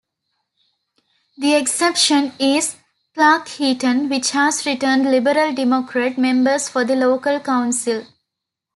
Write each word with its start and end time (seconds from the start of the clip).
The 1.37 1.53
exception 1.53 2.33
is 2.39 2.75
Cleckheaton 3.15 4.09
which 4.09 4.31
has 4.31 4.65
returned 4.65 5.03
Liberal 5.03 5.53
Democrat 5.53 6.17
members 6.17 6.67
for 6.67 6.83
the 6.83 6.95
local 6.95 7.39
council. 7.39 8.07